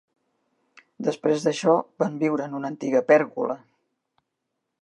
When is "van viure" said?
2.05-2.49